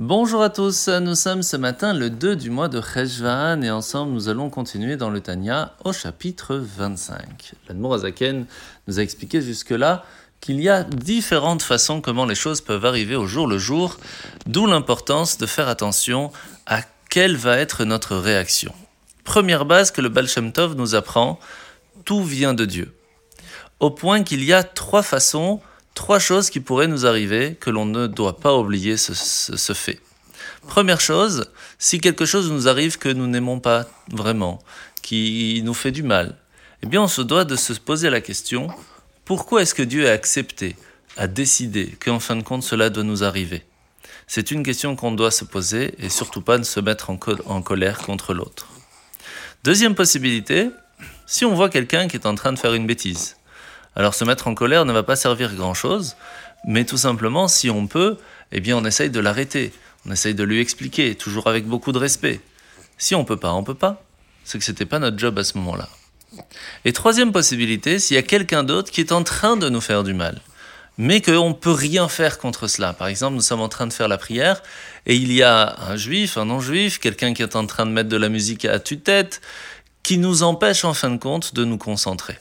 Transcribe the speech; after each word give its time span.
Bonjour 0.00 0.42
à 0.42 0.50
tous, 0.50 0.88
nous 0.88 1.14
sommes 1.14 1.44
ce 1.44 1.56
matin 1.56 1.94
le 1.94 2.10
2 2.10 2.34
du 2.34 2.50
mois 2.50 2.66
de 2.66 2.82
Cheshvan 2.82 3.62
et 3.62 3.70
ensemble 3.70 4.10
nous 4.10 4.28
allons 4.28 4.50
continuer 4.50 4.96
dans 4.96 5.08
le 5.08 5.20
Tanya 5.20 5.72
au 5.84 5.92
chapitre 5.92 6.56
25. 6.56 7.52
L'Admour 7.68 7.94
Azaken 7.94 8.44
nous 8.88 8.98
a 8.98 9.02
expliqué 9.02 9.40
jusque-là 9.40 10.04
qu'il 10.40 10.60
y 10.60 10.68
a 10.68 10.82
différentes 10.82 11.62
façons 11.62 12.00
comment 12.00 12.26
les 12.26 12.34
choses 12.34 12.60
peuvent 12.60 12.84
arriver 12.84 13.14
au 13.14 13.28
jour 13.28 13.46
le 13.46 13.56
jour, 13.56 13.96
d'où 14.46 14.66
l'importance 14.66 15.38
de 15.38 15.46
faire 15.46 15.68
attention 15.68 16.32
à 16.66 16.80
quelle 17.08 17.36
va 17.36 17.56
être 17.58 17.84
notre 17.84 18.16
réaction. 18.16 18.74
Première 19.22 19.64
base 19.64 19.92
que 19.92 20.00
le 20.00 20.08
Baal 20.08 20.26
Tov 20.52 20.74
nous 20.74 20.96
apprend, 20.96 21.38
tout 22.04 22.24
vient 22.24 22.54
de 22.54 22.64
Dieu. 22.64 22.92
Au 23.78 23.92
point 23.92 24.24
qu'il 24.24 24.42
y 24.42 24.52
a 24.52 24.64
trois 24.64 25.04
façons 25.04 25.60
trois 25.94 26.18
choses 26.18 26.50
qui 26.50 26.60
pourraient 26.60 26.88
nous 26.88 27.06
arriver 27.06 27.56
que 27.58 27.70
l'on 27.70 27.86
ne 27.86 28.06
doit 28.06 28.38
pas 28.38 28.56
oublier 28.56 28.96
ce, 28.96 29.72
fait. 29.72 30.00
Première 30.66 31.00
chose, 31.00 31.50
si 31.78 32.00
quelque 32.00 32.26
chose 32.26 32.50
nous 32.50 32.68
arrive 32.68 32.98
que 32.98 33.08
nous 33.08 33.26
n'aimons 33.26 33.60
pas 33.60 33.86
vraiment, 34.10 34.62
qui 35.02 35.62
nous 35.64 35.74
fait 35.74 35.92
du 35.92 36.02
mal, 36.02 36.36
eh 36.82 36.86
bien 36.86 37.02
on 37.02 37.08
se 37.08 37.22
doit 37.22 37.44
de 37.44 37.56
se 37.56 37.72
poser 37.74 38.10
la 38.10 38.20
question, 38.20 38.68
pourquoi 39.24 39.62
est-ce 39.62 39.74
que 39.74 39.82
Dieu 39.82 40.08
a 40.08 40.12
accepté, 40.12 40.76
a 41.16 41.26
décidé 41.26 41.96
qu'en 42.04 42.18
fin 42.18 42.36
de 42.36 42.42
compte 42.42 42.62
cela 42.62 42.90
doit 42.90 43.04
nous 43.04 43.24
arriver? 43.24 43.64
C'est 44.26 44.50
une 44.50 44.62
question 44.62 44.96
qu'on 44.96 45.12
doit 45.12 45.30
se 45.30 45.44
poser 45.44 45.94
et 45.98 46.08
surtout 46.08 46.40
pas 46.40 46.58
de 46.58 46.64
se 46.64 46.80
mettre 46.80 47.10
en, 47.10 47.18
en 47.46 47.62
colère 47.62 47.98
contre 47.98 48.32
l'autre. 48.32 48.68
Deuxième 49.64 49.94
possibilité, 49.94 50.70
si 51.26 51.44
on 51.44 51.54
voit 51.54 51.68
quelqu'un 51.68 52.08
qui 52.08 52.16
est 52.16 52.26
en 52.26 52.34
train 52.34 52.52
de 52.52 52.58
faire 52.58 52.74
une 52.74 52.86
bêtise, 52.86 53.36
alors 53.96 54.14
se 54.14 54.24
mettre 54.24 54.48
en 54.48 54.54
colère 54.54 54.84
ne 54.84 54.92
va 54.92 55.02
pas 55.02 55.16
servir 55.16 55.54
grand-chose, 55.54 56.16
mais 56.66 56.84
tout 56.84 56.96
simplement, 56.96 57.48
si 57.48 57.70
on 57.70 57.86
peut, 57.86 58.18
eh 58.52 58.60
bien 58.60 58.76
on 58.76 58.84
essaye 58.84 59.10
de 59.10 59.20
l'arrêter, 59.20 59.72
on 60.06 60.12
essaye 60.12 60.34
de 60.34 60.44
lui 60.44 60.60
expliquer, 60.60 61.14
toujours 61.14 61.46
avec 61.46 61.66
beaucoup 61.66 61.92
de 61.92 61.98
respect. 61.98 62.40
Si 62.98 63.14
on 63.14 63.24
peut 63.24 63.36
pas, 63.36 63.52
on 63.52 63.64
peut 63.64 63.74
pas. 63.74 64.02
C'est 64.44 64.58
que 64.58 64.64
c'était 64.64 64.86
pas 64.86 64.98
notre 64.98 65.18
job 65.18 65.38
à 65.38 65.44
ce 65.44 65.56
moment-là. 65.58 65.88
Et 66.84 66.92
troisième 66.92 67.32
possibilité, 67.32 67.98
s'il 67.98 68.16
y 68.16 68.18
a 68.18 68.22
quelqu'un 68.22 68.64
d'autre 68.64 68.90
qui 68.90 69.00
est 69.00 69.12
en 69.12 69.22
train 69.22 69.56
de 69.56 69.68
nous 69.68 69.80
faire 69.80 70.04
du 70.04 70.14
mal, 70.14 70.40
mais 70.98 71.20
qu'on 71.20 71.48
ne 71.48 71.54
peut 71.54 71.72
rien 71.72 72.08
faire 72.08 72.38
contre 72.38 72.66
cela. 72.66 72.92
Par 72.92 73.08
exemple, 73.08 73.34
nous 73.34 73.42
sommes 73.42 73.60
en 73.60 73.68
train 73.68 73.86
de 73.86 73.92
faire 73.92 74.08
la 74.08 74.18
prière 74.18 74.62
et 75.06 75.16
il 75.16 75.32
y 75.32 75.42
a 75.42 75.76
un 75.88 75.96
juif, 75.96 76.36
un 76.36 76.44
non-juif, 76.44 76.98
quelqu'un 76.98 77.34
qui 77.34 77.42
est 77.42 77.56
en 77.56 77.66
train 77.66 77.86
de 77.86 77.90
mettre 77.90 78.08
de 78.08 78.16
la 78.16 78.28
musique 78.28 78.64
à 78.64 78.78
tue-tête, 78.78 79.40
qui 80.02 80.18
nous 80.18 80.42
empêche 80.42 80.84
en 80.84 80.94
fin 80.94 81.10
de 81.10 81.16
compte 81.16 81.54
de 81.54 81.64
nous 81.64 81.78
concentrer. 81.78 82.38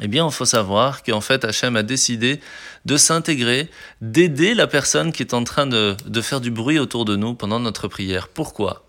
Eh 0.00 0.08
bien, 0.08 0.26
il 0.26 0.32
faut 0.32 0.46
savoir 0.46 1.02
qu'en 1.02 1.20
fait, 1.20 1.44
Hachem 1.44 1.76
a 1.76 1.82
décidé 1.82 2.40
de 2.86 2.96
s'intégrer, 2.96 3.70
d'aider 4.00 4.54
la 4.54 4.66
personne 4.66 5.12
qui 5.12 5.22
est 5.22 5.34
en 5.34 5.44
train 5.44 5.66
de, 5.66 5.96
de, 6.06 6.20
faire 6.22 6.40
du 6.40 6.50
bruit 6.50 6.78
autour 6.78 7.04
de 7.04 7.16
nous 7.16 7.34
pendant 7.34 7.60
notre 7.60 7.86
prière. 7.88 8.28
Pourquoi? 8.28 8.84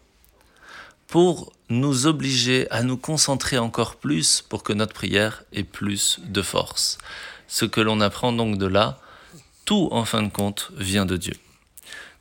Pour 1.08 1.52
nous 1.70 2.08
obliger 2.08 2.70
à 2.72 2.84
nous 2.84 2.98
concentrer 2.98 3.58
encore 3.58 3.98
plus 3.98 4.42
pour 4.42 4.64
que 4.64 4.72
notre 4.72 4.94
prière 4.94 5.44
ait 5.52 5.64
plus 5.64 6.20
de 6.26 6.42
force. 6.42 6.98
Ce 7.48 7.66
que 7.66 7.82
l'on 7.82 8.00
apprend 8.00 8.32
donc 8.32 8.58
de 8.58 8.66
là, 8.66 8.98
tout 9.66 9.90
en 9.92 10.06
fin 10.06 10.24
de 10.24 10.30
compte 10.30 10.72
vient 10.78 11.06
de 11.06 11.18
Dieu. 11.18 11.34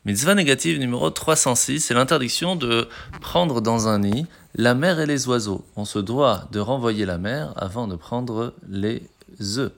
Mitzvah 0.06 0.34
négative 0.34 0.78
numéro 0.78 1.10
306, 1.10 1.80
c'est 1.80 1.94
l'interdiction 1.94 2.56
de 2.56 2.88
prendre 3.20 3.60
dans 3.60 3.86
un 3.86 3.98
nid 3.98 4.27
la 4.54 4.74
mer 4.74 5.00
et 5.00 5.06
les 5.06 5.28
oiseaux. 5.28 5.64
On 5.76 5.84
se 5.84 5.98
doit 5.98 6.48
de 6.52 6.60
renvoyer 6.60 7.06
la 7.06 7.18
mer 7.18 7.52
avant 7.56 7.86
de 7.86 7.96
prendre 7.96 8.54
les 8.68 9.08
œufs. 9.56 9.72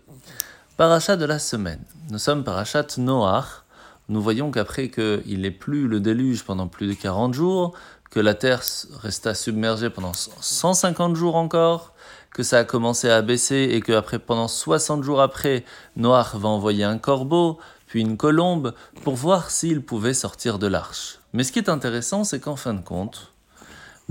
Parachat 0.76 1.16
de 1.16 1.24
la 1.24 1.38
semaine. 1.38 1.82
Nous 2.10 2.18
sommes 2.18 2.44
parachat 2.44 2.86
Noach. 2.98 3.64
Nous 4.08 4.20
voyons 4.20 4.50
qu'après 4.50 4.88
qu'il 4.88 5.40
n'ait 5.40 5.50
plus 5.50 5.88
le 5.88 6.00
déluge 6.00 6.44
pendant 6.44 6.66
plus 6.66 6.86
de 6.86 6.94
40 6.94 7.34
jours, 7.34 7.72
que 8.10 8.20
la 8.20 8.34
terre 8.34 8.62
resta 9.00 9.34
submergée 9.34 9.90
pendant 9.90 10.12
150 10.12 11.16
jours 11.16 11.36
encore, 11.36 11.94
que 12.34 12.42
ça 12.42 12.58
a 12.58 12.64
commencé 12.64 13.08
à 13.08 13.22
baisser 13.22 13.68
et 13.72 13.80
que 13.80 13.92
après, 13.92 14.18
pendant 14.18 14.48
60 14.48 15.02
jours 15.02 15.20
après, 15.20 15.64
Noach 15.96 16.34
va 16.34 16.48
envoyer 16.48 16.84
un 16.84 16.98
corbeau, 16.98 17.58
puis 17.86 18.00
une 18.00 18.16
colombe, 18.16 18.74
pour 19.04 19.14
voir 19.14 19.50
s'il 19.50 19.82
pouvait 19.82 20.14
sortir 20.14 20.58
de 20.58 20.66
l'arche. 20.66 21.18
Mais 21.32 21.44
ce 21.44 21.52
qui 21.52 21.58
est 21.58 21.68
intéressant, 21.68 22.24
c'est 22.24 22.40
qu'en 22.40 22.56
fin 22.56 22.74
de 22.74 22.82
compte, 22.82 23.31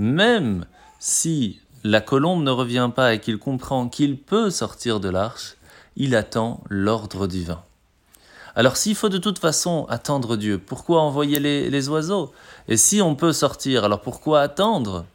même 0.02 0.66
si 0.98 1.60
la 1.84 2.00
colombe 2.00 2.42
ne 2.42 2.50
revient 2.50 2.90
pas 2.94 3.14
et 3.14 3.20
qu'il 3.20 3.38
comprend 3.38 3.88
qu'il 3.88 4.18
peut 4.18 4.50
sortir 4.50 4.98
de 4.98 5.08
l'arche, 5.08 5.56
il 5.94 6.16
attend 6.16 6.60
l'ordre 6.68 7.28
divin. 7.28 7.62
Alors 8.56 8.76
s'il 8.76 8.96
faut 8.96 9.08
de 9.08 9.18
toute 9.18 9.38
façon 9.38 9.86
attendre 9.88 10.36
Dieu, 10.36 10.58
pourquoi 10.58 11.02
envoyer 11.02 11.38
les, 11.38 11.88
oiseaux? 11.88 12.32
Et 12.66 12.76
si 12.76 13.00
on 13.00 13.14
peut 13.14 13.32
sortir, 13.32 13.84
alors 13.84 14.00
pourquoi 14.00 14.40
attendre? 14.40 15.06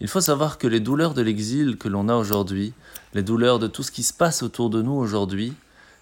Il 0.00 0.06
faut 0.06 0.20
savoir 0.20 0.58
que 0.58 0.68
les 0.68 0.80
douleurs 0.80 1.14
de 1.14 1.22
l'exil 1.22 1.76
que 1.76 1.88
l'on 1.88 2.08
a 2.08 2.14
aujourd'hui, 2.14 2.72
les 3.14 3.24
douleurs 3.24 3.58
de 3.58 3.66
tout 3.66 3.82
ce 3.82 3.90
qui 3.90 4.04
se 4.04 4.12
passe 4.12 4.44
autour 4.44 4.70
de 4.70 4.80
nous 4.80 4.92
aujourd'hui, 4.92 5.54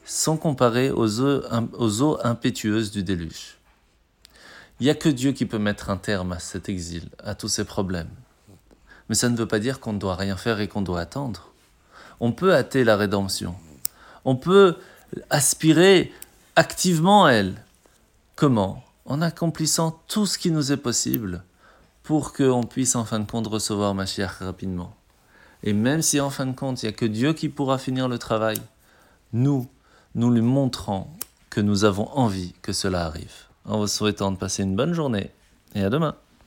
sont 0.05 0.37
comparées 0.37 0.91
aux 0.91 1.23
eaux, 1.23 2.19
impétueuses 2.23 2.91
du 2.91 3.03
déluge. 3.03 3.57
Il 4.81 4.85
n'y 4.85 4.91
a 4.91 4.95
que 4.95 5.09
Dieu 5.09 5.33
qui 5.33 5.47
peut 5.47 5.59
mettre 5.59 5.91
un 5.91 5.97
terme 5.97 6.33
à 6.33 6.39
cet 6.39 6.69
exil, 6.69 7.09
à 7.23 7.35
tous 7.35 7.49
ces 7.49 7.65
problèmes. 7.65 8.11
Mais 9.09 9.15
ça 9.15 9.29
ne 9.29 9.37
veut 9.37 9.47
pas 9.47 9.59
dire 9.61 9.81
qu'on 9.81 9.93
ne 9.93 9.99
doit 9.99 10.17
rien 10.17 10.37
faire 10.37 10.61
et 10.61 10.69
qu'on 10.69 10.83
doit 10.83 11.01
attendre. 11.01 11.53
On 12.21 12.33
peut 12.33 12.55
hâter 12.55 12.85
la 12.85 12.97
rédemption. 12.97 13.55
On 14.25 14.37
peut 14.37 14.77
aspirer 15.31 16.13
activement 16.57 17.27
à 17.27 17.33
elle. 17.33 17.55
Comment? 18.37 18.83
En 19.07 19.21
accomplissant 19.21 20.01
tout 20.09 20.27
ce 20.27 20.39
qui 20.39 20.51
nous 20.51 20.73
est 20.73 20.79
possible 20.79 21.45
pour 22.03 22.33
qu'on 22.33 22.65
puisse 22.65 22.97
en 22.97 23.05
fin 23.05 23.21
de 23.21 23.31
compte 23.31 23.47
recevoir 23.47 23.95
Mashiach 23.95 24.39
rapidement. 24.41 24.95
Et 25.63 25.73
même 25.73 26.03
si 26.03 26.21
en 26.21 26.31
fin 26.31 26.47
de 26.47 26.53
compte, 26.53 26.83
il 26.83 26.87
n'y 26.87 26.93
a 26.93 26.97
que 26.97 27.07
Dieu 27.07 27.33
qui 27.33 27.49
pourra 27.49 27.79
finir 27.79 28.09
le 28.09 28.19
travail, 28.19 28.59
nous, 29.33 29.69
nous 30.15 30.31
lui 30.31 30.43
montrons 30.43 31.07
que 31.49 31.61
nous 31.61 31.85
avons 31.85 32.09
envie 32.11 32.55
que 32.61 32.73
cela 32.73 33.07
arrive. 33.07 33.45
En 33.65 33.79
vous 33.79 33.87
souhaitant 33.87 34.31
de 34.31 34.37
passer 34.37 34.63
une 34.63 34.77
bonne 34.77 34.93
journée 34.93 35.31
et 35.75 35.83
à 35.83 35.91
demain. 35.91 36.17